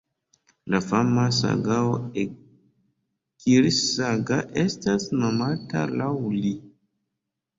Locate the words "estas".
4.63-5.05